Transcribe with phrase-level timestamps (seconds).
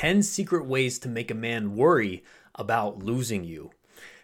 [0.00, 3.70] 10 secret ways to make a man worry about losing you.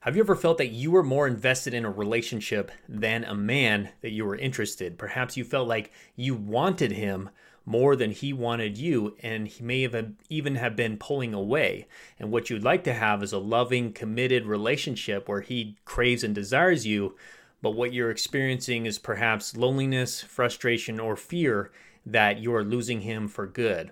[0.00, 3.88] Have you ever felt that you were more invested in a relationship than a man
[4.02, 4.98] that you were interested?
[4.98, 7.30] Perhaps you felt like you wanted him
[7.64, 11.86] more than he wanted you, and he may have even have been pulling away.
[12.18, 16.34] And what you'd like to have is a loving, committed relationship where he craves and
[16.34, 17.16] desires you,
[17.62, 21.72] but what you're experiencing is perhaps loneliness, frustration, or fear
[22.04, 23.90] that you are losing him for good.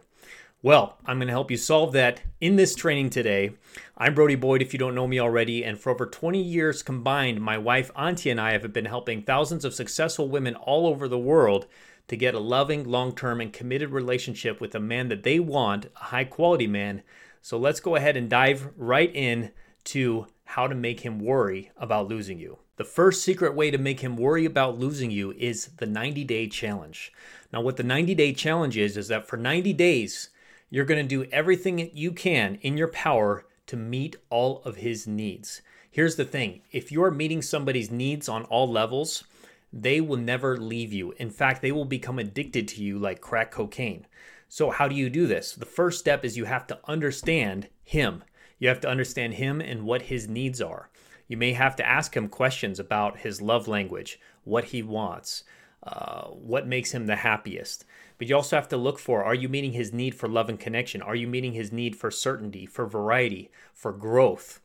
[0.62, 3.52] Well, I'm going to help you solve that in this training today.
[3.96, 7.40] I'm Brody Boyd, if you don't know me already, and for over 20 years combined,
[7.40, 11.18] my wife Antia and I have been helping thousands of successful women all over the
[11.18, 11.66] world
[12.08, 15.86] to get a loving, long term, and committed relationship with a man that they want,
[15.96, 17.04] a high quality man.
[17.40, 19.52] So let's go ahead and dive right in
[19.84, 22.58] to how to make him worry about losing you.
[22.76, 26.48] The first secret way to make him worry about losing you is the 90 day
[26.48, 27.14] challenge.
[27.50, 30.28] Now, what the 90 day challenge is, is that for 90 days,
[30.70, 35.06] you're going to do everything you can in your power to meet all of his
[35.06, 35.62] needs.
[35.90, 39.24] Here's the thing if you're meeting somebody's needs on all levels,
[39.72, 41.12] they will never leave you.
[41.18, 44.06] In fact, they will become addicted to you like crack cocaine.
[44.48, 45.52] So, how do you do this?
[45.52, 48.24] The first step is you have to understand him.
[48.58, 50.90] You have to understand him and what his needs are.
[51.28, 55.44] You may have to ask him questions about his love language, what he wants,
[55.82, 57.84] uh, what makes him the happiest.
[58.18, 60.60] But you also have to look for are you meeting his need for love and
[60.60, 61.00] connection?
[61.00, 64.60] Are you meeting his need for certainty, for variety, for growth,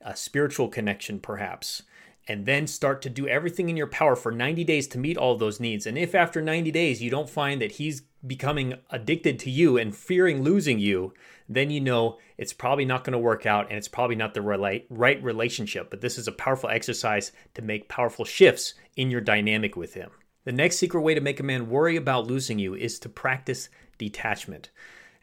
[0.00, 1.82] a spiritual connection, perhaps?
[2.26, 5.36] And then start to do everything in your power for 90 days to meet all
[5.36, 5.86] those needs.
[5.86, 9.94] And if after 90 days you don't find that he's becoming addicted to you and
[9.94, 11.12] fearing losing you,
[11.46, 14.40] then you know it's probably not going to work out and it's probably not the
[14.40, 15.90] right relationship.
[15.90, 20.10] But this is a powerful exercise to make powerful shifts in your dynamic with him.
[20.44, 23.70] The next secret way to make a man worry about losing you is to practice
[23.96, 24.70] detachment.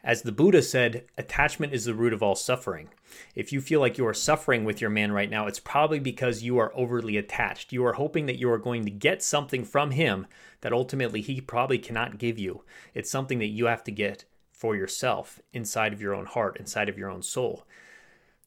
[0.02, 2.88] As the Buddha said, attachment is the root of all suffering.
[3.36, 6.42] If you feel like you are suffering with your man right now, it's probably because
[6.42, 7.72] you are overly attached.
[7.72, 10.26] You are hoping that you are going to get something from him
[10.62, 12.64] that ultimately he probably cannot give you.
[12.92, 16.88] It's something that you have to get for yourself inside of your own heart, inside
[16.88, 17.64] of your own soul.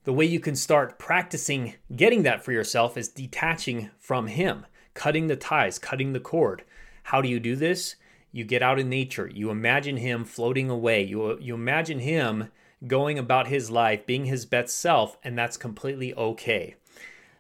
[0.03, 5.28] The way you can start practicing getting that for yourself is detaching from him cutting
[5.28, 6.63] the ties, cutting the cord.
[7.03, 7.95] How do you do this?
[8.31, 9.29] You get out in nature.
[9.31, 11.03] You imagine him floating away.
[11.03, 12.50] You, you imagine him
[12.88, 16.75] going about his life, being his best self, and that's completely okay.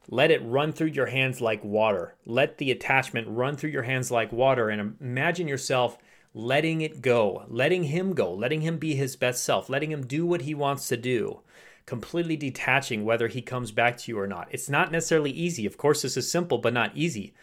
[0.07, 2.15] Let it run through your hands like water.
[2.25, 5.97] Let the attachment run through your hands like water, and imagine yourself
[6.33, 10.25] letting it go, letting him go, letting him be his best self, letting him do
[10.25, 11.41] what he wants to do
[11.85, 14.47] completely detaching whether he comes back to you or not.
[14.51, 15.65] It's not necessarily easy.
[15.65, 17.33] Of course, this is simple, but not easy.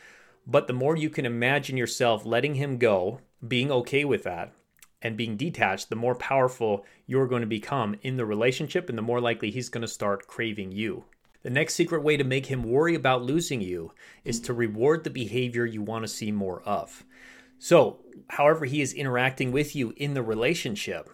[0.46, 4.52] But the more you can imagine yourself letting him go, being okay with that,
[5.00, 9.02] and being detached, the more powerful you're going to become in the relationship, and the
[9.02, 11.04] more likely he's going to start craving you.
[11.42, 13.92] The next secret way to make him worry about losing you
[14.24, 17.04] is to reward the behavior you want to see more of.
[17.58, 21.08] So, however, he is interacting with you in the relationship,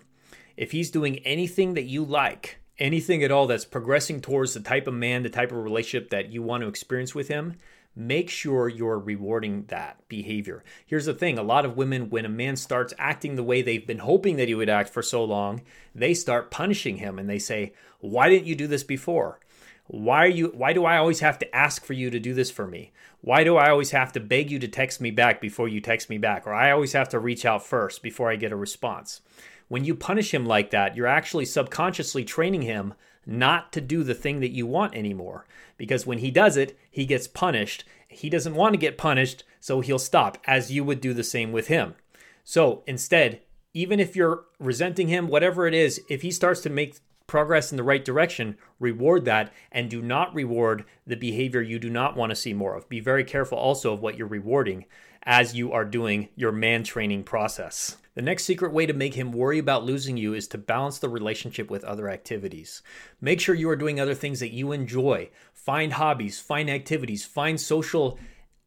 [0.56, 4.86] if he's doing anything that you like, anything at all that's progressing towards the type
[4.86, 7.56] of man, the type of relationship that you want to experience with him,
[7.96, 10.62] make sure you're rewarding that behavior.
[10.86, 13.86] Here's the thing a lot of women, when a man starts acting the way they've
[13.86, 15.62] been hoping that he would act for so long,
[15.94, 19.40] they start punishing him and they say, Why didn't you do this before?
[19.88, 22.50] Why are you why do I always have to ask for you to do this
[22.50, 22.92] for me?
[23.22, 26.10] Why do I always have to beg you to text me back before you text
[26.10, 26.46] me back?
[26.46, 29.22] Or I always have to reach out first before I get a response.
[29.68, 32.94] When you punish him like that, you're actually subconsciously training him
[33.26, 35.46] not to do the thing that you want anymore.
[35.76, 37.84] Because when he does it, he gets punished.
[38.08, 41.52] He doesn't want to get punished, so he'll stop, as you would do the same
[41.52, 41.94] with him.
[42.42, 43.42] So instead,
[43.74, 47.76] even if you're resenting him, whatever it is, if he starts to make progress in
[47.76, 52.30] the right direction, reward that and do not reward the behavior you do not want
[52.30, 52.88] to see more of.
[52.88, 54.86] Be very careful also of what you're rewarding
[55.22, 57.96] as you are doing your man training process.
[58.14, 61.08] The next secret way to make him worry about losing you is to balance the
[61.08, 62.82] relationship with other activities.
[63.20, 65.30] Make sure you are doing other things that you enjoy.
[65.54, 68.18] Find hobbies, find activities, find social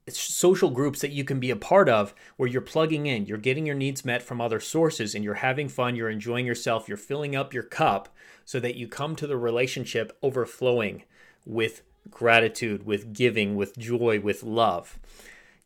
[0.08, 3.66] social groups that you can be a part of where you're plugging in, you're getting
[3.66, 7.36] your needs met from other sources and you're having fun, you're enjoying yourself, you're filling
[7.36, 8.10] up your cup
[8.46, 11.04] so that you come to the relationship overflowing
[11.46, 14.98] with gratitude, with giving, with joy, with love.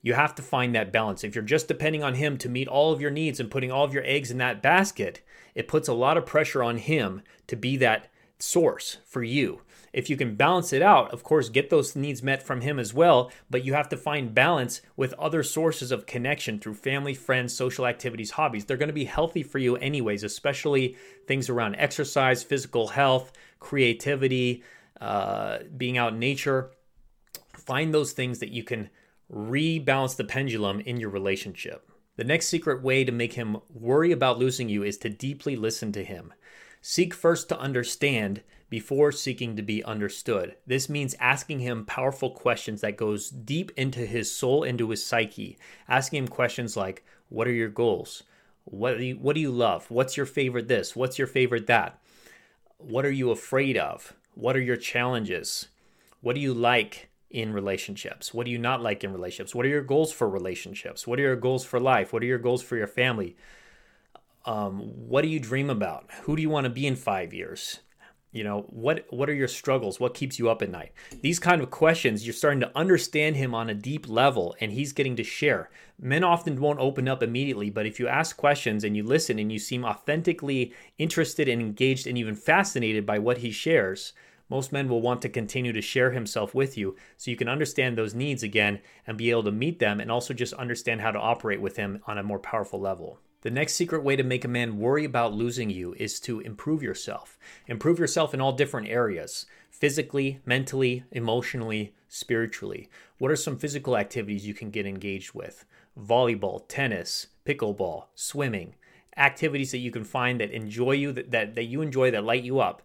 [0.06, 1.24] You have to find that balance.
[1.24, 3.84] If you're just depending on him to meet all of your needs and putting all
[3.84, 5.22] of your eggs in that basket,
[5.56, 9.62] it puts a lot of pressure on him to be that source for you.
[9.94, 12.94] If you can balance it out, of course, get those needs met from him as
[12.94, 17.56] well, but you have to find balance with other sources of connection through family, friends,
[17.56, 18.66] social activities, hobbies.
[18.66, 24.62] They're going to be healthy for you, anyways, especially things around exercise, physical health, creativity,
[25.02, 26.70] uh, being out in nature.
[27.54, 28.92] Find those things that you can
[29.32, 31.90] rebalance the pendulum in your relationship.
[32.18, 35.92] The next secret way to make him worry about losing you is to deeply listen
[35.94, 36.34] to him.
[36.82, 40.56] Seek first to understand before seeking to be understood.
[40.66, 45.58] This means asking him powerful questions that goes deep into his soul, into his psyche.
[45.88, 48.24] Asking him questions like, "What are your goals?
[48.64, 49.90] What do you, what do you love?
[49.92, 50.96] What's your favorite this?
[50.96, 52.02] What's your favorite that?
[52.78, 54.14] What are you afraid of?
[54.34, 55.68] What are your challenges?
[56.22, 58.34] What do you like in relationships?
[58.34, 59.54] What do you not like in relationships?
[59.54, 61.06] What are your goals for relationships?
[61.06, 62.14] What are your goals for life?
[62.14, 63.36] What are your goals for your family?
[64.46, 64.80] Um,
[65.10, 66.10] what do you dream about?
[66.24, 67.82] Who do you want to be in five years?
[68.32, 70.00] You know, what what are your struggles?
[70.00, 70.94] What keeps you up at night?
[71.22, 74.94] These kind of questions, you're starting to understand him on a deep level and he's
[74.94, 75.70] getting to share.
[76.00, 79.52] Men often won't open up immediately, but if you ask questions and you listen and
[79.52, 84.14] you seem authentically interested and engaged and even fascinated by what he shares,
[84.50, 87.98] most men will want to continue to share himself with you so you can understand
[87.98, 91.20] those needs again and be able to meet them and also just understand how to
[91.20, 93.20] operate with him on a more powerful level.
[93.42, 96.82] The next secret way to make a man worry about losing you is to improve
[96.82, 97.38] yourself.
[97.68, 102.90] Improve yourself in all different areas physically, mentally, emotionally, spiritually.
[103.18, 105.66] What are some physical activities you can get engaged with?
[106.00, 108.76] Volleyball, tennis, pickleball, swimming.
[109.18, 112.44] Activities that you can find that enjoy you, that, that, that you enjoy, that light
[112.44, 112.82] you up.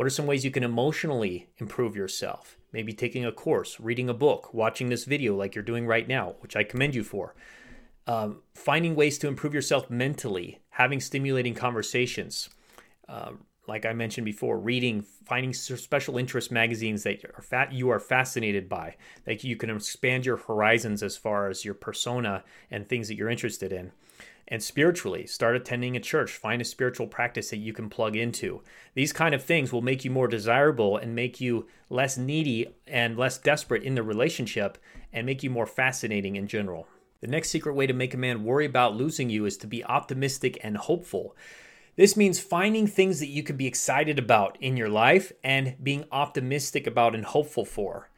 [0.00, 2.56] What are some ways you can emotionally improve yourself?
[2.72, 6.36] Maybe taking a course, reading a book, watching this video like you're doing right now,
[6.40, 7.34] which I commend you for
[8.06, 12.48] um, finding ways to improve yourself mentally, having stimulating conversations.
[13.10, 13.32] Uh,
[13.68, 18.96] like I mentioned before, reading, finding special interest magazines that are you are fascinated by,
[19.26, 23.28] that you can expand your horizons as far as your persona and things that you're
[23.28, 23.92] interested in.
[24.52, 28.62] And spiritually, start attending a church, find a spiritual practice that you can plug into.
[28.94, 33.16] These kind of things will make you more desirable and make you less needy and
[33.16, 34.76] less desperate in the relationship
[35.12, 36.88] and make you more fascinating in general.
[37.20, 39.84] The next secret way to make a man worry about losing you is to be
[39.84, 41.36] optimistic and hopeful.
[41.94, 46.06] This means finding things that you can be excited about in your life and being
[46.10, 48.08] optimistic about and hopeful for.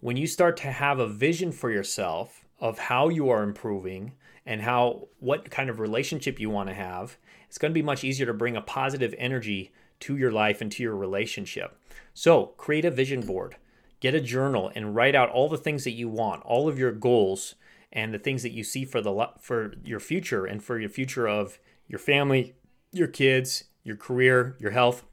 [0.00, 4.12] When you start to have a vision for yourself of how you are improving
[4.46, 7.16] and how what kind of relationship you want to have,
[7.48, 10.70] it's going to be much easier to bring a positive energy to your life and
[10.72, 11.76] to your relationship.
[12.14, 13.56] So, create a vision board.
[14.00, 16.92] Get a journal and write out all the things that you want, all of your
[16.92, 17.54] goals
[17.92, 21.28] and the things that you see for the for your future and for your future
[21.28, 22.54] of your family,
[22.92, 25.04] your kids, your career, your health.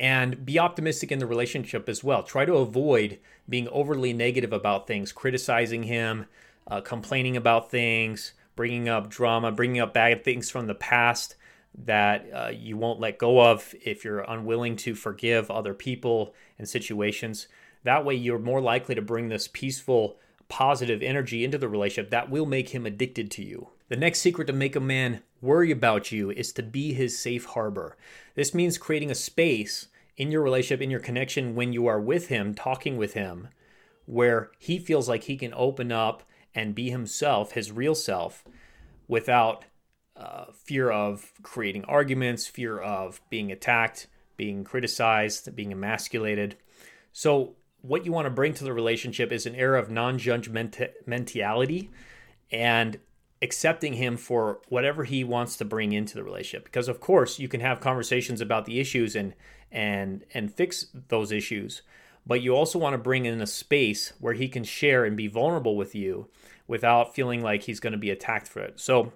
[0.00, 2.22] And be optimistic in the relationship as well.
[2.22, 3.18] Try to avoid
[3.48, 6.24] being overly negative about things, criticizing him,
[6.66, 11.36] uh, complaining about things, bringing up drama, bringing up bad things from the past
[11.84, 16.66] that uh, you won't let go of if you're unwilling to forgive other people and
[16.66, 17.46] situations.
[17.84, 20.16] That way, you're more likely to bring this peaceful
[20.48, 23.68] positive energy into the relationship that will make him addicted to you.
[23.90, 27.44] The next secret to make a man worry about you is to be his safe
[27.44, 27.96] harbor.
[28.36, 32.28] This means creating a space in your relationship, in your connection when you are with
[32.28, 33.48] him, talking with him,
[34.06, 36.22] where he feels like he can open up
[36.54, 38.44] and be himself, his real self,
[39.08, 39.64] without
[40.16, 44.06] uh, fear of creating arguments, fear of being attacked,
[44.36, 46.56] being criticized, being emasculated.
[47.12, 51.88] So, what you want to bring to the relationship is an air of non-judgmentality
[52.52, 52.98] and
[53.42, 56.64] accepting him for whatever he wants to bring into the relationship.
[56.64, 59.34] Because of course you can have conversations about the issues and
[59.72, 61.82] and and fix those issues
[62.26, 65.26] but you also want to bring in a space where he can share and be
[65.26, 66.28] vulnerable with you
[66.66, 68.78] without feeling like he's going to be attacked for it.
[68.78, 69.12] So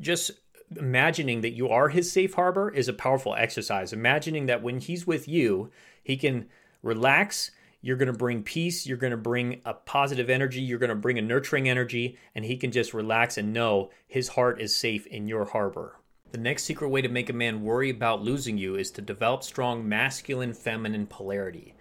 [0.00, 0.30] just
[0.76, 3.92] imagining that you are his safe harbor is a powerful exercise.
[3.92, 5.70] Imagining that when he's with you
[6.02, 6.48] he can
[6.82, 7.50] relax
[7.86, 8.84] you're going to bring peace.
[8.84, 10.60] You're going to bring a positive energy.
[10.60, 14.26] You're going to bring a nurturing energy, and he can just relax and know his
[14.26, 16.00] heart is safe in your harbor.
[16.32, 19.44] The next secret way to make a man worry about losing you is to develop
[19.44, 21.74] strong masculine feminine polarity.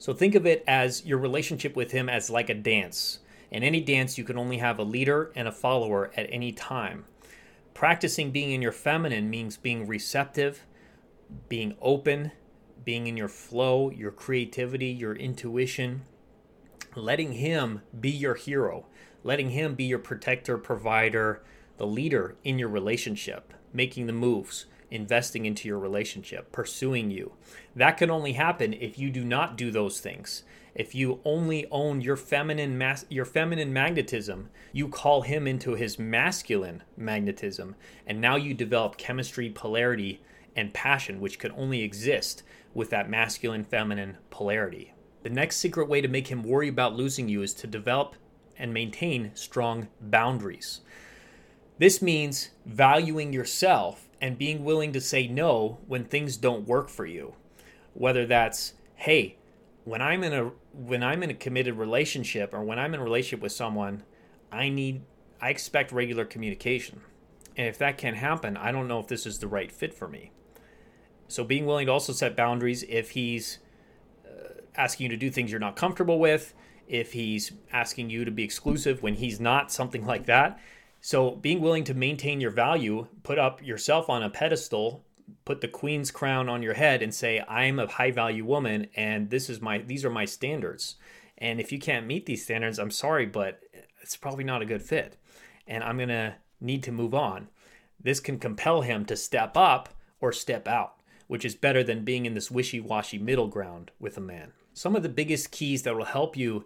[0.00, 3.20] So think of it as your relationship with him as like a dance.
[3.52, 7.04] In any dance, you can only have a leader and a follower at any time.
[7.72, 10.66] Practicing being in your feminine means being receptive,
[11.48, 12.32] being open,
[12.84, 16.02] being in your flow, your creativity, your intuition,
[16.94, 18.86] letting Him be your hero,
[19.22, 21.42] letting Him be your protector, provider,
[21.78, 27.32] the leader in your relationship, making the moves, investing into your relationship, pursuing you.
[27.74, 30.44] That can only happen if you do not do those things.
[30.74, 35.98] If you only own your feminine mas- your feminine magnetism, you call him into his
[35.98, 40.20] masculine magnetism, and now you develop chemistry, polarity,
[40.54, 42.42] and passion, which could only exist
[42.76, 44.92] with that masculine feminine polarity.
[45.22, 48.16] The next secret way to make him worry about losing you is to develop
[48.58, 50.82] and maintain strong boundaries.
[51.78, 57.06] This means valuing yourself and being willing to say no when things don't work for
[57.06, 57.34] you.
[57.94, 59.38] Whether that's, hey,
[59.84, 63.04] when I'm in a when I'm in a committed relationship or when I'm in a
[63.04, 64.02] relationship with someone,
[64.52, 65.00] I need
[65.40, 67.00] I expect regular communication.
[67.56, 70.08] And if that can't happen, I don't know if this is the right fit for
[70.08, 70.32] me.
[71.28, 73.58] So being willing to also set boundaries if he's
[74.26, 76.54] uh, asking you to do things you're not comfortable with,
[76.86, 80.58] if he's asking you to be exclusive when he's not, something like that.
[81.00, 85.04] So being willing to maintain your value, put up yourself on a pedestal,
[85.44, 89.30] put the queen's crown on your head and say, "I'm a high value woman and
[89.30, 90.96] this is my these are my standards."
[91.38, 93.62] And if you can't meet these standards, I'm sorry, but
[94.00, 95.16] it's probably not a good fit.
[95.66, 97.48] And I'm going to need to move on.
[98.00, 99.90] This can compel him to step up
[100.20, 100.95] or step out,
[101.26, 104.52] which is better than being in this wishy washy middle ground with a man.
[104.72, 106.64] Some of the biggest keys that will help you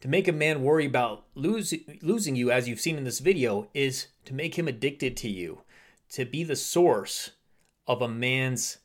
[0.00, 3.68] to make a man worry about lose, losing you, as you've seen in this video,
[3.72, 5.62] is to make him addicted to you,
[6.10, 7.30] to be the source
[7.86, 8.78] of a man's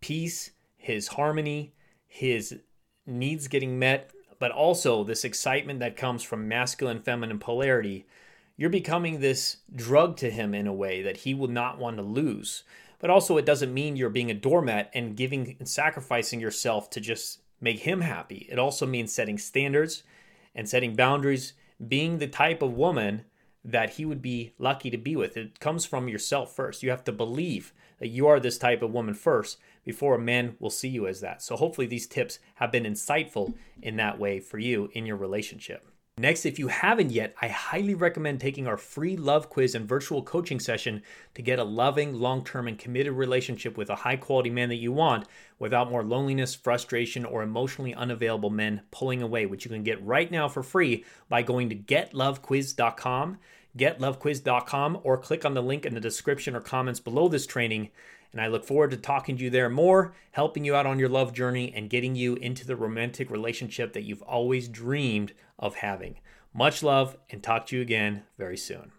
[0.00, 1.74] peace, his harmony,
[2.06, 2.60] his
[3.06, 8.06] needs getting met, but also this excitement that comes from masculine feminine polarity.
[8.56, 12.02] You're becoming this drug to him in a way that he will not want to
[12.02, 12.62] lose.
[13.02, 17.00] But also, it doesn't mean you're being a doormat and giving and sacrificing yourself to
[17.00, 18.46] just make him happy.
[18.48, 20.04] It also means setting standards
[20.54, 21.54] and setting boundaries,
[21.86, 23.24] being the type of woman
[23.64, 25.36] that he would be lucky to be with.
[25.36, 26.84] It comes from yourself first.
[26.84, 30.54] You have to believe that you are this type of woman first before a man
[30.60, 31.42] will see you as that.
[31.42, 35.91] So hopefully these tips have been insightful in that way for you in your relationship.
[36.18, 40.22] Next, if you haven't yet, I highly recommend taking our free love quiz and virtual
[40.22, 41.02] coaching session
[41.34, 44.76] to get a loving, long term, and committed relationship with a high quality man that
[44.76, 45.26] you want
[45.58, 50.30] without more loneliness, frustration, or emotionally unavailable men pulling away, which you can get right
[50.30, 53.38] now for free by going to getlovequiz.com,
[53.78, 57.88] getlovequiz.com, or click on the link in the description or comments below this training
[58.32, 61.08] and I look forward to talking to you there more, helping you out on your
[61.08, 66.16] love journey, and getting you into the romantic relationship that you've always dreamed of having.
[66.54, 68.92] Much love, and talk to you again very soon.